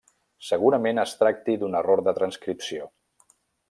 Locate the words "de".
2.09-2.17